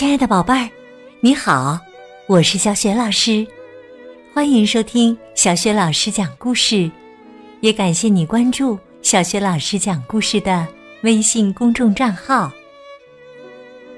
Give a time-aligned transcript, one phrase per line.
[0.00, 0.66] 亲爱的宝贝儿，
[1.20, 1.78] 你好，
[2.26, 3.46] 我是小雪老师，
[4.32, 6.90] 欢迎收听小雪老师讲故事，
[7.60, 10.66] 也感谢你关注小雪老师讲故事的
[11.02, 12.50] 微信公众账号。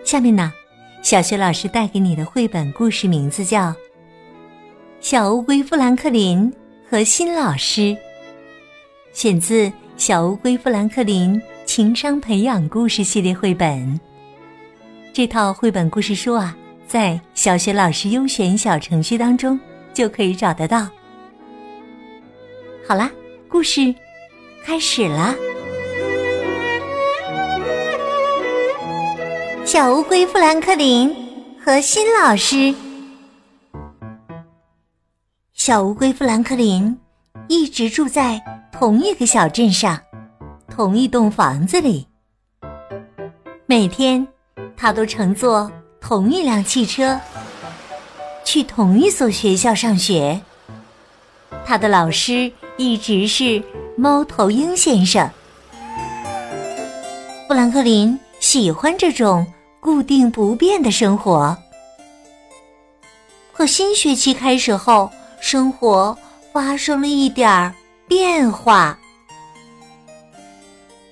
[0.03, 0.53] 下面呢，
[1.03, 3.69] 小雪老师带给你的绘本故事名字叫
[5.01, 6.53] 《小乌龟富兰克林
[6.91, 7.81] 和新老师》，
[9.13, 13.79] 选自《小乌龟富兰克林情商培养故事系列绘本》。
[15.15, 19.61] 这套绘本故事书啊，在小学老师优选小程序当中
[19.93, 20.89] 就可以找得到。
[22.89, 23.11] 好啦，
[23.47, 23.95] 故事
[24.65, 25.35] 开始了。
[29.67, 31.15] 小乌龟富兰克林
[31.63, 32.75] 和新老师。
[35.53, 36.99] 小乌龟富兰克林
[37.49, 40.01] 一直住在同一个小镇上，
[40.71, 42.09] 同一栋房子里，
[43.67, 44.27] 每天。
[44.83, 47.21] 他都乘坐同一辆汽车，
[48.45, 50.41] 去同一所学校上学。
[51.65, 53.63] 他的老师一直是
[53.97, 55.31] 猫头鹰先生。
[57.47, 59.47] 富兰克林喜欢这种
[59.79, 61.57] 固定不变的生活。
[63.53, 65.09] 可新学期开始后，
[65.41, 66.19] 生活
[66.53, 67.73] 发生了一点儿
[68.09, 68.99] 变化。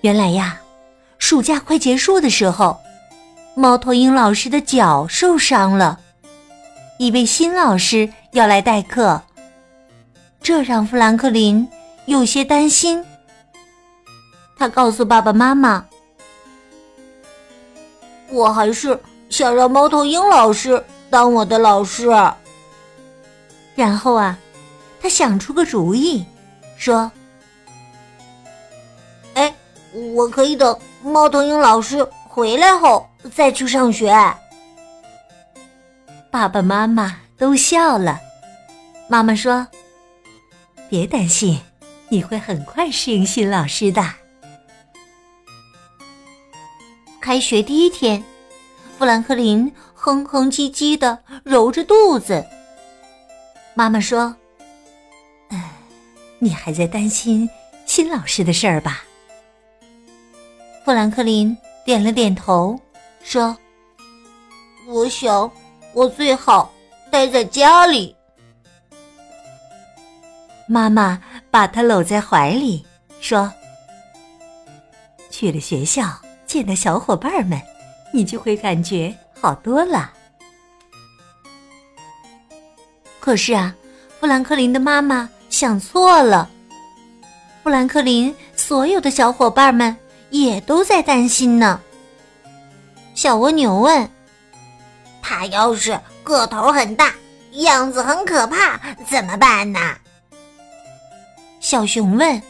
[0.00, 0.60] 原来呀，
[1.20, 2.76] 暑假快结束的时候。
[3.54, 5.98] 猫头鹰老师的脚受伤了，
[6.98, 9.20] 一位新老师要来代课，
[10.40, 11.68] 这让富兰克林
[12.06, 13.04] 有些担心。
[14.56, 15.84] 他告诉爸爸妈妈
[18.30, 22.08] ：“我还是想让猫头鹰老师当我的老师。”
[23.74, 24.38] 然后啊，
[25.00, 26.24] 他想出个主意，
[26.76, 27.10] 说
[29.34, 29.54] ：“哎，
[30.14, 34.10] 我可以等猫头鹰老师回来后。”再去上学，
[36.30, 38.18] 爸爸妈妈都笑了。
[39.08, 39.68] 妈妈说
[40.88, 41.60] ：“别担心，
[42.08, 44.02] 你会很快适应新老师的。”
[47.20, 48.24] 开学第一天，
[48.98, 52.46] 富兰克林哼哼唧唧的揉着肚子。
[53.74, 54.34] 妈妈说
[55.52, 55.72] ：“哎，
[56.38, 57.50] 你还在担心
[57.84, 59.04] 新老师的事儿吧？”
[60.86, 61.54] 富兰克林
[61.84, 62.78] 点了点头。
[63.22, 63.56] 说
[64.88, 65.50] ：“我想，
[65.92, 66.72] 我最好
[67.10, 68.16] 待在家里。”
[70.66, 71.20] 妈妈
[71.50, 72.84] 把他搂在怀里，
[73.20, 73.52] 说
[75.30, 76.04] ：“去了学校，
[76.46, 77.60] 见到小伙伴们，
[78.12, 80.12] 你就会感觉好多了。”
[83.20, 83.74] 可是啊，
[84.18, 86.48] 富兰克林的妈妈想错了。
[87.62, 89.94] 富兰克林所有的小伙伴们
[90.30, 91.80] 也都在担心呢。
[93.14, 94.08] 小蜗牛问
[95.20, 97.12] ：“他要是个头很大，
[97.52, 99.78] 样子很可怕，怎么办呢？”
[101.60, 102.40] 小熊问：“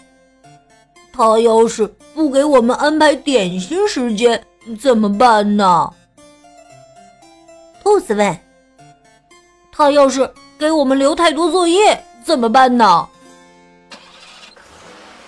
[1.13, 4.45] 他要是不给我们安排点心时间，
[4.81, 5.93] 怎么办呢？”
[7.83, 8.39] 兔子问
[9.73, 13.09] ：“他要是给我们留太多作业，怎么办呢？”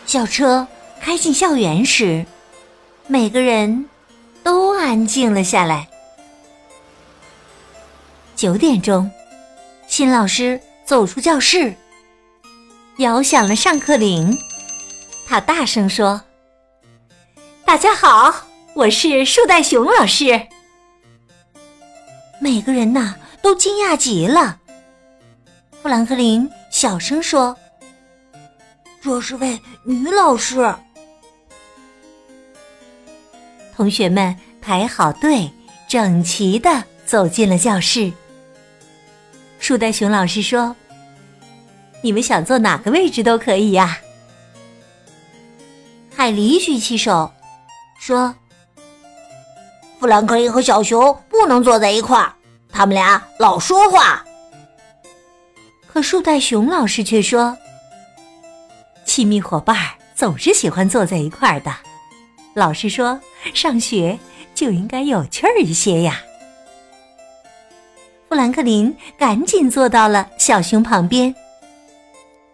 [0.06, 0.66] 小车
[1.00, 2.24] 开进校园时，
[3.12, 3.90] 每个人。
[4.42, 5.86] 都安静了下来。
[8.34, 9.08] 九点钟，
[9.86, 11.74] 新老师走出教室，
[12.96, 14.36] 摇响了上课铃。
[15.26, 16.22] 他大声说
[17.66, 18.34] ：“大家好，
[18.74, 20.48] 我是树袋熊老师。”
[22.40, 24.58] 每个人呐都惊讶极了。
[25.82, 27.54] 富兰克林小声说
[29.04, 30.74] ：“这是位女老师。”
[33.74, 35.50] 同学们排好队，
[35.88, 38.12] 整齐的走进了教室。
[39.58, 40.74] 树袋熊老师说
[42.02, 43.98] ：“你们想坐哪个位置都可以呀。”
[46.14, 47.32] 海狸举起手
[47.98, 48.34] 说
[49.98, 52.34] ：“富兰克林和小熊不能坐在一块儿，
[52.70, 54.24] 他们俩老说话。”
[55.86, 57.56] 可树袋熊老师却说
[59.04, 59.76] ：“亲密伙伴
[60.14, 61.72] 总是喜欢坐在一块儿的。”
[62.54, 63.20] 老师说
[63.54, 64.18] ：“上学
[64.54, 66.20] 就应该有趣儿一些呀。”
[68.28, 71.34] 富兰克林赶紧坐到了小熊旁边。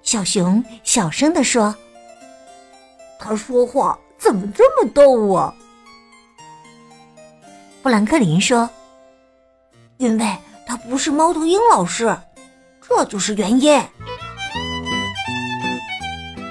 [0.03, 1.75] 小熊小声地说
[3.19, 5.53] ：“他说话怎么这么逗啊？”
[7.83, 8.71] 富兰克林说
[9.99, 12.17] ：“因为他不是猫头鹰老师，
[12.81, 13.83] 这就是原因。”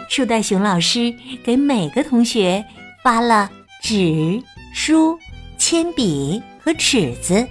[0.10, 1.14] 树袋熊老师
[1.46, 2.66] 给每个同学。
[3.08, 3.50] 发了
[3.82, 4.44] 纸、
[4.74, 5.18] 书、
[5.58, 7.48] 铅笔和尺子，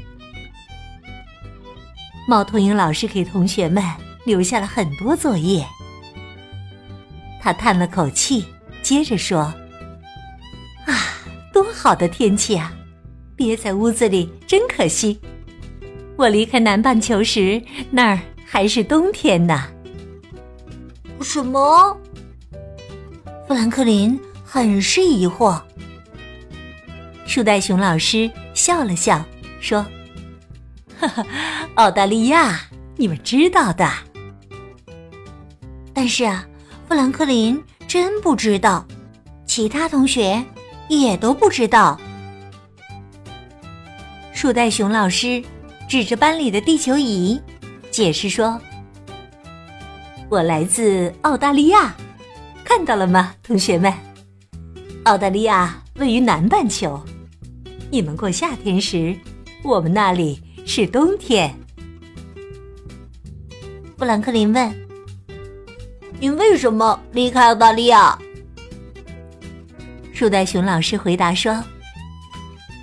[2.29, 3.83] 猫头鹰老师给同学们
[4.27, 5.67] 留下了很多作业。
[7.41, 8.45] 他叹了口气，
[8.83, 9.45] 接着说
[10.85, 10.93] ：“啊，
[11.55, 12.71] 多好的天气啊！
[13.35, 15.19] 憋在屋子里真可惜。
[16.17, 19.69] 我离开南半球时，那儿还是冬天呢。”
[21.23, 21.99] 什么？
[23.49, 25.61] 富兰克林很是疑惑。
[27.27, 29.23] 树袋熊老师笑了笑，
[29.61, 29.85] 说
[30.97, 31.27] ：“哈哈，
[31.75, 32.61] 澳大利亚，
[32.97, 33.91] 你们知道的。
[35.93, 36.47] 但是啊，
[36.89, 38.87] 富兰克林真不知道，
[39.45, 40.43] 其他同学
[40.89, 42.01] 也都不知道。”
[44.33, 45.43] 树袋熊老师
[45.89, 47.41] 指着班里的地球仪，
[47.91, 48.61] 解释说
[50.31, 51.95] ：“我来自澳大利亚，
[52.65, 53.93] 看到了吗，同学们？
[55.07, 57.01] 澳大利亚位于南半球。”
[57.91, 59.17] 你们过夏天时，
[59.63, 61.57] 我们那里是冬天。
[63.97, 64.89] 富兰克林问
[66.19, 68.19] ：“您为什么离开澳大利亚？”
[70.13, 71.63] 树袋熊老师回答说：“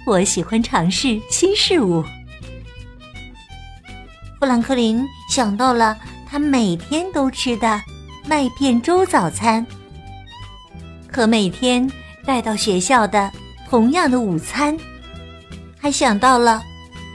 [0.07, 2.01] 我喜欢尝试新事物。”
[4.39, 7.81] 富兰克林想到了他每天都吃的
[8.25, 9.65] 麦片粥早餐，
[11.11, 11.89] 可每天
[12.25, 13.31] 带到学校的
[13.69, 14.77] 同样的午餐。
[15.79, 16.63] 还想到了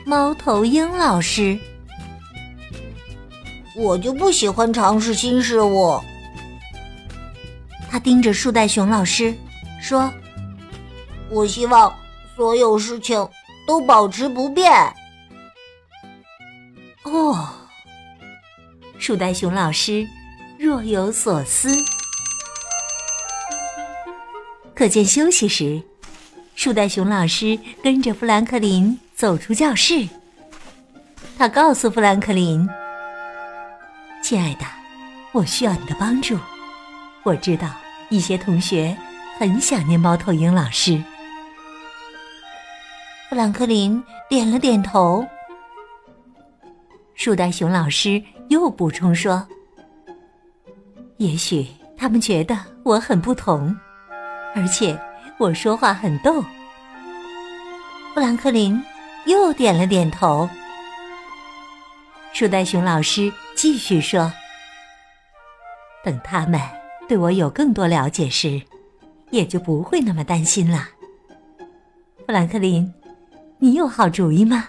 [0.04, 1.58] 猫头鹰老师，
[3.74, 5.98] 我就不喜欢尝试新事物。
[7.90, 9.34] 他盯着树袋熊老师
[9.80, 10.12] 说
[11.30, 11.94] ：“我希望
[12.36, 13.26] 所有事情
[13.66, 14.70] 都保持不变。”
[17.04, 17.48] 哦，
[18.98, 20.06] 树袋熊老师
[20.58, 21.74] 若有所思。
[24.78, 25.82] 课间休息时。
[26.54, 30.08] 树袋熊老师跟着富兰克林走出教室。
[31.36, 32.64] 他告诉富兰克林
[34.22, 34.64] ：“亲爱的，
[35.32, 36.38] 我需要你的帮助。
[37.24, 37.68] 我知道
[38.08, 38.96] 一些同学
[39.36, 41.02] 很想念猫头鹰老师。”
[43.28, 45.26] 富兰克林点了点头。
[47.16, 49.44] 树袋熊老师又补充说
[51.18, 51.66] ：“也许
[51.96, 53.76] 他们觉得我很不同，
[54.54, 54.98] 而且……”
[55.38, 56.44] 我说话很逗。
[58.12, 58.84] 富兰克林
[59.26, 60.50] 又点了点头。
[62.32, 64.32] 树袋熊老师继续说
[66.02, 66.60] ：“等他们
[67.08, 68.60] 对我有更多了解时，
[69.30, 70.88] 也就不会那么担心了。”
[72.26, 72.92] 富兰克林，
[73.58, 74.68] 你有好主意吗？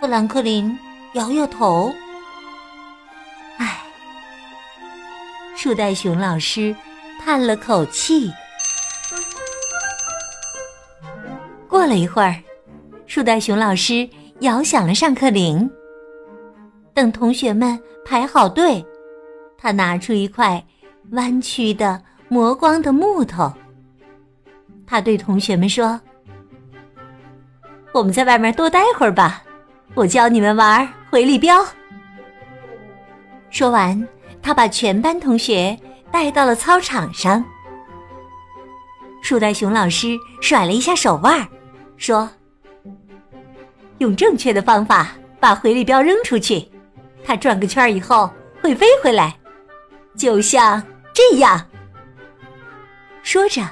[0.00, 0.78] 富兰克林
[1.14, 1.90] 摇摇头。
[3.56, 3.80] 唉，
[5.56, 6.76] 树袋熊老师。
[7.28, 8.32] 叹了口气。
[11.68, 12.34] 过了一会儿，
[13.06, 14.08] 树袋熊老师
[14.40, 15.70] 摇响了上课铃。
[16.94, 18.82] 等同学们排好队，
[19.58, 20.64] 他拿出一块
[21.10, 23.52] 弯曲的磨光的木头。
[24.86, 26.00] 他对同学们说
[27.92, 29.42] ：“我们在外面多待会儿吧，
[29.94, 31.62] 我教你们玩回力镖。”
[33.52, 34.08] 说完，
[34.40, 35.78] 他把全班同学。
[36.10, 37.44] 带到了操场上，
[39.22, 41.46] 树袋熊老师甩了一下手腕，
[41.96, 42.28] 说
[43.98, 46.70] ：“用正确的方法把回力镖扔出去，
[47.24, 48.30] 它转个圈以后
[48.62, 49.36] 会飞回来，
[50.16, 51.60] 就像这样。”
[53.22, 53.62] 说着，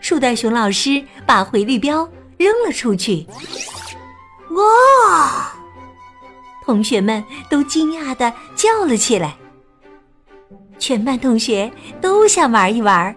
[0.00, 2.08] 树袋熊老师把回力镖
[2.38, 3.26] 扔了出去。
[4.50, 5.52] 哇！
[6.64, 9.36] 同学们都惊讶的叫了起来。
[10.82, 11.70] 全班同学
[12.00, 13.14] 都想玩一玩，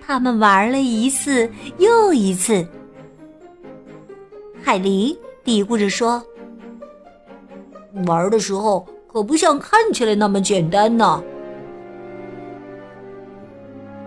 [0.00, 2.66] 他们玩了一次又一次。
[4.64, 5.14] 海狸
[5.44, 6.24] 嘀咕着说
[8.08, 11.22] ：“玩的时候可不像看起来那么简单呢。”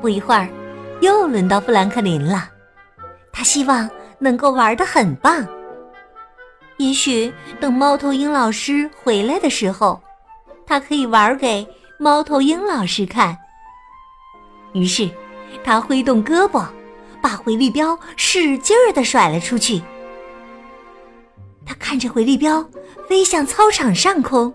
[0.01, 0.49] 不一会儿，
[1.01, 2.49] 又轮到富兰克林了。
[3.31, 5.47] 他希望能够玩的很棒。
[6.77, 10.01] 也许等猫头鹰老师回来的时候，
[10.65, 11.63] 他可以玩给。
[12.01, 13.37] 猫头鹰老师看，
[14.73, 15.07] 于是
[15.63, 16.65] 他挥动胳膊，
[17.21, 19.79] 把回力镖使劲儿的甩了出去。
[21.63, 22.67] 他看着回力镖
[23.07, 24.51] 飞向操场上空，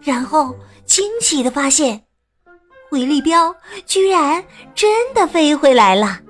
[0.00, 0.54] 然后
[0.86, 2.04] 惊奇的发现，
[2.88, 3.52] 回力镖
[3.84, 4.44] 居然
[4.76, 6.20] 真的飞回来了。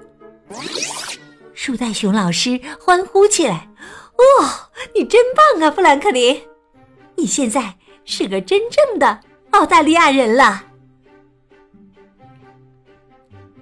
[1.53, 3.69] 树袋熊老师欢呼起来
[4.17, 4.49] ：“哦，
[4.95, 6.41] 你真棒啊，富兰克林！
[7.15, 7.77] 你现在
[8.07, 9.21] 是个真正的……”
[9.55, 10.65] 澳大利亚人了，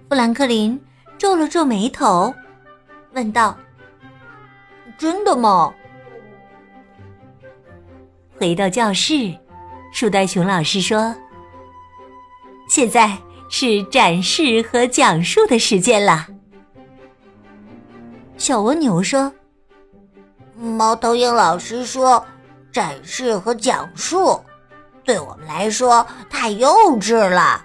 [0.08, 0.82] 富兰克林
[1.18, 2.34] 皱了皱眉头，
[3.12, 3.54] 问道
[4.96, 5.72] ：“真的吗？”
[8.40, 9.38] 回到教室，
[9.92, 11.14] 树袋熊老师说
[12.70, 13.14] ：“现在
[13.50, 16.26] 是展示和讲述的时间了。”
[18.38, 19.30] 小蜗牛说
[20.56, 22.24] ：“猫头鹰老师说，
[22.72, 24.42] 展示和讲述
[25.04, 26.68] 对我们来说太幼
[27.00, 27.64] 稚了。”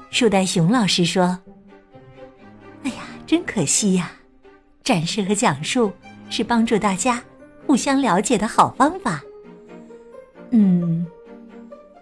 [0.09, 1.37] 树袋熊老师说
[2.83, 4.11] ：“哎呀，真可惜呀！
[4.83, 5.91] 展示和讲述
[6.31, 7.21] 是帮助大家
[7.67, 9.21] 互相了解的好方法。
[10.49, 11.05] 嗯，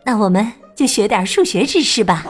[0.06, 2.26] 那我们就学点数学知识吧。”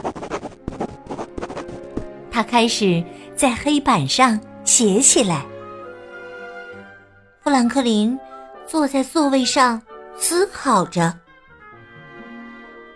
[2.32, 3.04] 他开始
[3.38, 5.46] 在黑板上写起来。
[7.40, 8.18] 富兰克林
[8.66, 9.80] 坐在座位上
[10.16, 11.16] 思考着，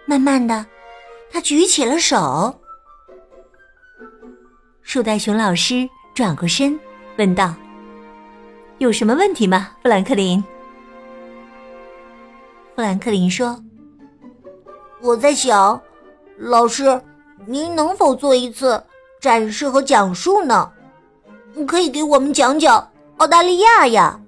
[0.04, 0.66] 慢慢的，
[1.30, 2.52] 他举起了手。
[4.82, 6.76] 树袋熊老师转过身，
[7.16, 7.54] 问道
[8.78, 10.42] ：“有什么问题吗，富兰克林？”
[12.74, 13.62] 富兰克林说
[15.00, 15.80] ：“我在想，
[16.36, 17.00] 老师，
[17.46, 18.82] 您能否做一次
[19.22, 20.70] 展示和讲述呢？
[21.64, 24.20] 可以给我们讲讲澳大利亚呀？”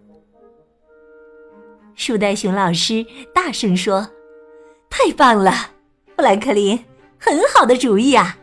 [1.96, 4.08] 树袋熊老师大声说
[4.88, 5.52] ：“太棒了，
[6.16, 6.78] 富兰克林，
[7.18, 8.38] 很好的主意啊！”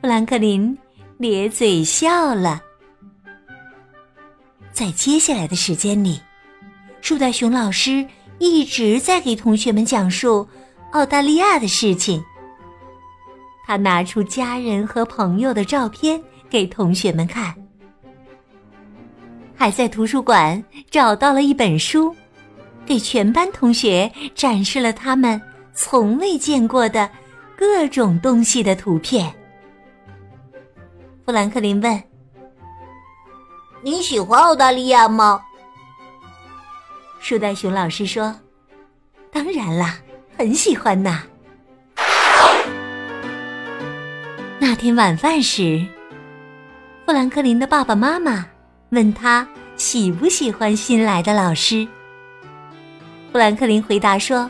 [0.00, 0.76] 富兰克林
[1.18, 2.62] 咧嘴笑了。
[4.72, 6.18] 在接下来的时间里，
[7.02, 8.06] 树袋熊老师
[8.38, 10.48] 一直在给同学们讲述
[10.92, 12.24] 澳大利亚的事情。
[13.70, 17.54] 他拿出家人和朋友的照片给同学们看，
[19.54, 20.60] 还在图书馆
[20.90, 22.12] 找到了一本书，
[22.84, 25.40] 给全班同学展示了他们
[25.72, 27.08] 从未见过的
[27.56, 29.32] 各种东西的图片。
[31.24, 32.02] 富兰克林问
[33.82, 35.40] ：“你喜欢澳大利亚吗？”
[37.22, 38.34] 树袋熊老师说
[39.30, 39.96] ：“当然啦，
[40.36, 41.22] 很喜欢呐。”
[44.70, 45.84] 那天晚饭时，
[47.04, 48.46] 富兰克林的爸爸妈妈
[48.90, 51.88] 问他喜不喜欢新来的老师。
[53.32, 54.48] 富兰克林回答说：“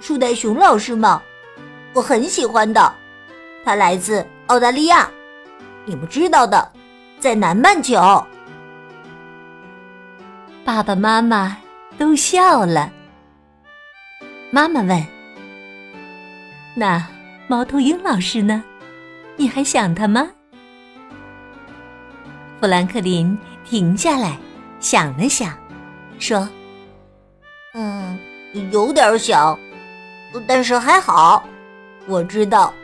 [0.00, 1.22] 树袋熊老师嘛，
[1.94, 2.92] 我很喜欢的，
[3.64, 5.08] 他来自澳大利亚。”
[5.86, 6.70] 你们知道的，
[7.18, 7.96] 在南半球。
[10.62, 11.56] 爸爸妈妈
[11.96, 12.92] 都笑了。
[14.50, 15.06] 妈妈问
[16.76, 17.02] ：“那
[17.48, 18.62] 猫头鹰老师呢？
[19.36, 20.28] 你还想他吗？”
[22.60, 24.38] 富兰克林停下来
[24.80, 25.56] 想了想，
[26.18, 26.46] 说
[27.72, 28.18] ：“嗯，
[28.70, 29.58] 有点想，
[30.46, 31.42] 但是还好，
[32.06, 32.74] 我知道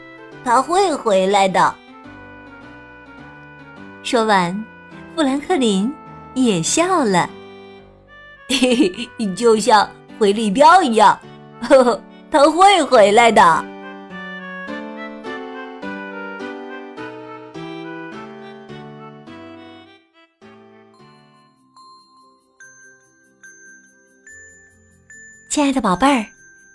[0.42, 1.74] 他会回来的。”
[4.02, 4.64] 说完，
[5.14, 5.92] 富兰克林
[6.32, 7.28] 也笑了，
[8.48, 9.86] 嘿嘿，就像
[10.18, 11.18] 回力镖一样，
[11.60, 13.73] 呵呵，他会回来的。
[25.54, 26.26] 亲爱的宝贝儿，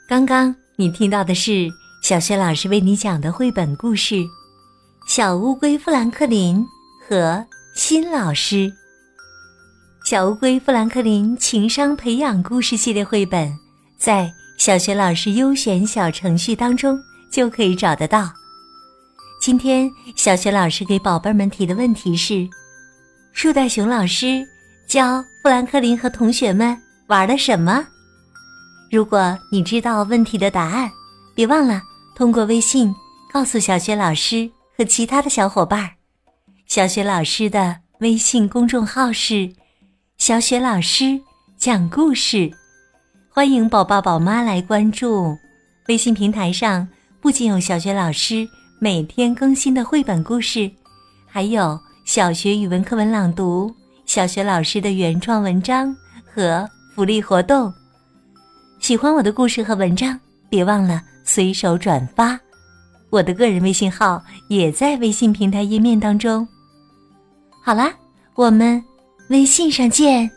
[0.07, 1.67] 刚刚你听到的是
[2.01, 4.15] 小学老师为你讲的绘本故事
[5.05, 6.65] 《小乌龟富兰克林》。
[7.05, 7.45] 和
[7.75, 8.71] 新老师，
[10.05, 13.53] 小乌龟富兰克林情商培养故事系列绘本，
[13.97, 16.97] 在小学老师优选小程序当中
[17.29, 18.31] 就可以找得到。
[19.41, 22.47] 今天小学老师给宝贝们提的问题是：
[23.33, 24.41] 树袋熊老师
[24.87, 27.85] 教富兰克林和同学们玩了什么？
[28.91, 30.89] 如果你知道问题的答案，
[31.35, 31.79] 别忘了
[32.15, 32.93] 通过微信
[33.31, 35.91] 告诉小学老师和其他的小伙伴。
[36.65, 39.51] 小雪老师的微信公众号是
[40.17, 41.19] “小雪老师
[41.55, 42.51] 讲故事”，
[43.29, 45.37] 欢迎宝宝宝妈来关注。
[45.87, 46.87] 微信平台上
[47.21, 48.47] 不仅有小雪老师
[48.79, 50.69] 每天更新的绘本故事，
[51.27, 53.71] 还有小学语文课文朗读、
[54.07, 57.71] 小学老师的原创文章和福利活动。
[58.89, 60.19] 喜欢我的故事和文章，
[60.49, 62.39] 别忘了随手转发。
[63.11, 66.47] 我的个人微信号也在微信平台页面当中。
[67.63, 67.93] 好啦，
[68.33, 68.83] 我们
[69.29, 70.27] 微信上见。